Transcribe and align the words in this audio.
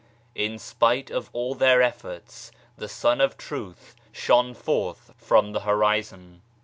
In 0.33 0.57
spite 0.57 1.11
of 1.11 1.29
all 1.31 1.53
their 1.53 1.79
efforts 1.83 2.51
the 2.75 2.89
Sun 2.89 3.21
of 3.21 3.37
Truth 3.37 3.95
shone 4.11 4.55
forth 4.55 5.13
from 5.15 5.51
the 5.51 5.59
Horizon. 5.59 6.41